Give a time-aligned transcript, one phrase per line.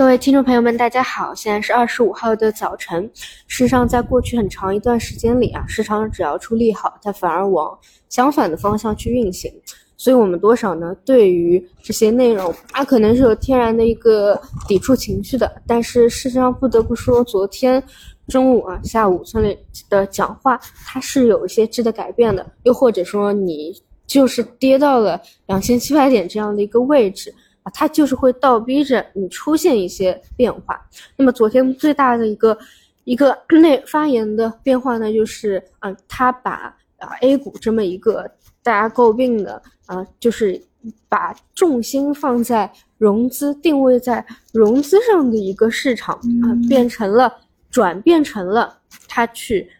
[0.00, 3.02] 各位听众朋友们，大家好，现在是二十五号的早晨。
[3.46, 9.52] 事实上，在过去很长一段时间里啊，市场只要出利好，它反而往相反的方向去运行。
[9.98, 10.96] 所以，我们多少呢？
[11.04, 15.60] 对于这些内容，它可能是有天然的一个抵触情绪的。
[15.66, 17.82] 但是，事实上不得不说，昨天
[18.26, 19.54] 中午啊，下午村里
[19.90, 22.50] 的讲话，它是有一些质的改变的。
[22.62, 23.70] 又或者说，你
[24.06, 27.34] 就是跌到了两千七百点这样的一个位置。
[27.62, 30.80] 啊，它就是会倒逼着你出现一些变化。
[31.16, 32.56] 那么昨天最大的一个
[33.04, 38.30] 一个内发言的变化呢，就是啊，他把啊 A 股这么一个
[38.62, 40.60] 大家诟病的啊，就是
[41.08, 47.34] 把重心放在融资、定位在融资上的一个市场啊，变成了
[47.70, 49.70] 转变成了他去。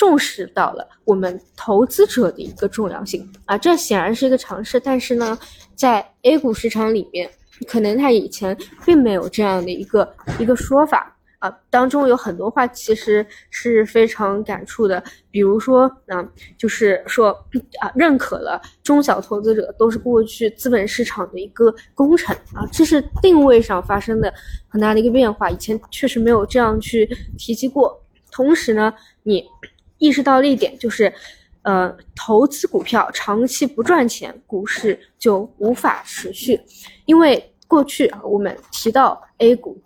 [0.00, 4.80] 重视到了我们投资者的一个重要性啊，这显然是一个尝试。
[4.80, 5.38] 但是呢，
[5.74, 7.30] 在 A 股市场里面，
[7.68, 11.54] 可能他以前并没有这样的一个一个说法啊。
[11.68, 16.26] 当中有很多话其实是非常感触的，比如说啊，
[16.56, 17.28] 就是说
[17.78, 24.32] 啊，认可了中小投资者都是过去资本市场的一个功臣啊，这是定位上发生的
[24.66, 25.50] 很大的一个变化。
[25.50, 28.02] 以前确实没有这样去提及过。
[28.32, 29.44] 同时呢，你。
[30.00, 31.12] 意识到了一点，就是，
[31.62, 36.58] 呃，投资股票长期不赚钱，股市就无法持续。
[37.04, 39.78] 因为过去啊，我们提到 A 股，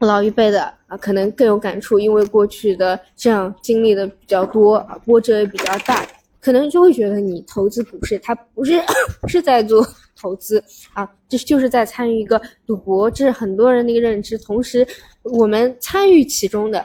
[0.00, 6.06] 老一辈的啊，可能更有感触，因为过去的这样经历的比较多啊，波折也比较大，
[6.40, 8.78] 可能就会觉得你投资股市，它不是
[9.22, 10.62] 不 是在做投资
[10.92, 14.36] 啊，这就是在参与一个赌博，这是很多人的一个认知。
[14.36, 14.86] 同时，
[15.22, 16.84] 我们参与其中的。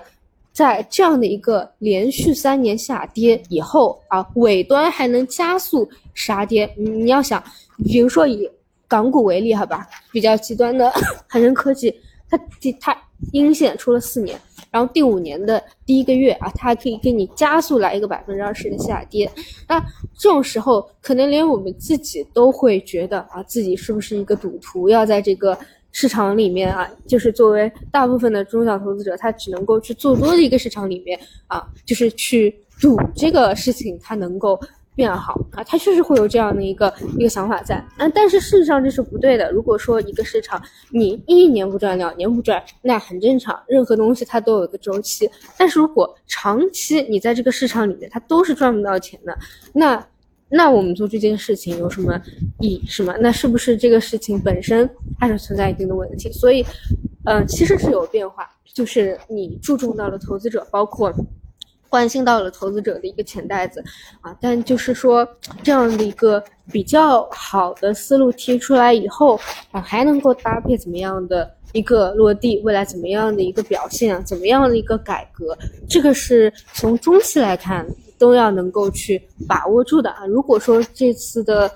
[0.53, 6.71] 在这样的一个连续三年下跌以后啊，尾端还能加速杀跌。
[6.77, 7.43] 你要想，
[7.83, 8.47] 比如说以
[8.87, 10.91] 港股为例，好吧，比较极端的
[11.27, 11.93] 恒生科技，
[12.29, 12.39] 它
[12.79, 12.95] 它
[13.31, 19.27] 阴线出了四年，然后第五年的第一个月啊，它还可以给你加速来一个百分之二十的下跌。
[19.67, 19.79] 那
[20.15, 25.58] 这种时候，可能连我们自己都会觉得啊，自己是不是一个赌徒，要在这个。
[25.93, 31.17] 市场里面啊，就是作为大部分的中小投资者，他只能够去做多的一个市场里面
[31.48, 34.59] 啊，就是去赌这个事情它能够
[34.95, 39.52] 变好啊，他确实会有这样的一个一个想法在啊，但是事实上这是不对的。
[39.52, 40.59] 如果说一个市场
[40.89, 45.30] 你一年不赚，两年不赚，那很正常，任何东西它都有一个周期。
[45.58, 49.37] 但是如果长期你在这个市场里面，它都是赚不到钱的，
[49.73, 50.04] 那。
[50.55, 52.14] 那我们做这件事情有什么
[52.59, 52.83] 意义？
[52.86, 53.15] 是吗？
[53.19, 54.87] 那是不是这个事情本身
[55.19, 56.31] 它是存在一定的问题？
[56.31, 56.64] 所以，
[57.25, 61.11] 呃，其实是有变化，就是你注重到了投资者，包括
[61.89, 63.83] 关心到了投资者的一个钱袋子
[64.21, 64.37] 啊。
[64.39, 65.27] 但就是说，
[65.63, 69.39] 这样的一个比较好的思路提出来以后
[69.71, 72.59] 啊，还能够搭配怎么样的一个落地？
[72.59, 74.23] 未来怎么样的一个表现？
[74.23, 75.58] 怎么样的一个改革？
[75.89, 77.83] 这个是从中期来看。
[78.23, 80.26] 都要能够去把握住的啊！
[80.28, 81.70] 如果说这次的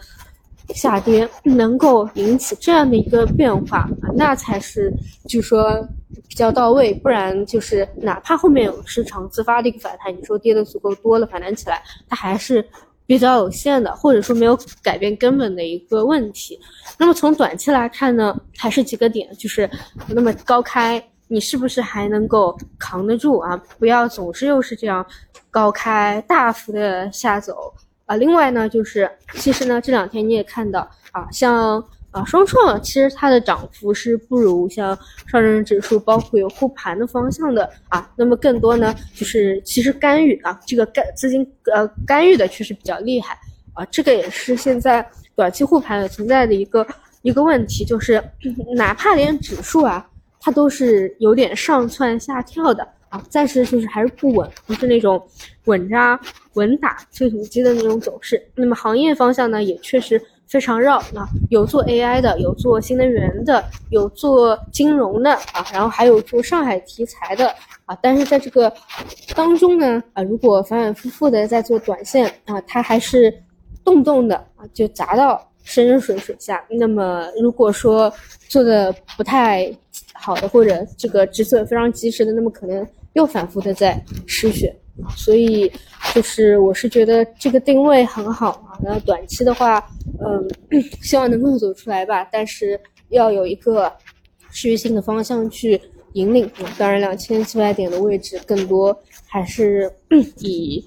[0.73, 4.89] 下跌能够引起这样的一个变化，那才是
[5.27, 5.85] 就说
[6.29, 6.93] 比较到位。
[6.93, 12.65] 不然就是哪怕后面有市场自发的一个反弹，你说跌的足够多了，反弹起来，它还是
[13.05, 16.57] 比较有限的，或者说没有改变根本的一个问题。
[16.97, 19.69] 那么从短期来看呢，还是几个点，就是
[20.07, 23.55] 那么高开，你是不是还能够扛得住啊？
[23.77, 25.05] 不要总是又是这样。
[25.49, 27.73] 高开大幅的下走
[28.05, 34.95] 啊，另外呢，就是其实呢，这两天你也看到啊，像啊双创，其实它的涨幅是不如像
[35.25, 38.07] 上证指数，包括有护盘的方向的啊。
[38.15, 43.35] 那么更多呢，就是其实干预啊，这个干资金呃干预的确实比较厉害
[43.73, 43.83] 啊。
[43.85, 45.03] 这个也是现在
[45.35, 46.85] 短期护盘存在的一个
[47.23, 48.23] 一个问题，就是
[48.75, 50.07] 哪怕连指数啊，
[50.47, 52.87] 它都是有点上蹿下跳的。
[53.09, 55.21] 啊，暂时就是还是不稳，不是那种
[55.65, 56.17] 稳扎
[56.53, 58.41] 稳打推土机的那种走势。
[58.55, 67.53] 那么行业方向呢，也确实非常绕啊，有做 AI 的，有做新能源的，有做金融的啊，然后还有做上海题材的
[67.85, 67.97] 啊。
[68.01, 68.71] 但是在这个
[69.35, 73.33] 当中呢，啊，如果反反复复的在做短线啊，它还是
[73.83, 76.61] 动动的啊就砸到深水水下。
[76.69, 78.11] 那么如果说
[78.49, 79.73] 做的不太
[80.19, 82.85] 好的，或者这个止损非常及时的，那么可能。
[83.13, 84.71] 又反复的在失血，
[85.15, 85.71] 所以
[86.13, 88.77] 就是我是觉得这个定位很好啊。
[88.79, 89.83] 那短期的话，
[90.23, 90.47] 嗯，
[91.01, 92.23] 希望能够走出来吧。
[92.31, 92.79] 但是
[93.09, 93.91] 要有一个
[94.51, 95.81] 持续性的方向去
[96.13, 96.47] 引领。
[96.77, 99.91] 当然，两千七百点的位置更多还是
[100.41, 100.85] 以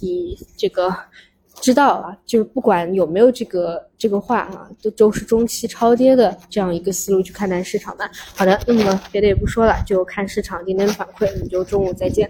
[0.00, 0.88] 以这个
[1.60, 8.10] 知道啊，就是不管有没有这个这个话啊，都都是中期超跌的这样一个思路去看待市场吧。
[8.34, 12.28] 好的，那么别的也不说了，就看市场今天的反馈，我们就中午再见。